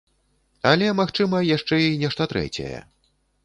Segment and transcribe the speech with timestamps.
[0.69, 2.79] Але магчыма яшчэ і нешта трэцяе.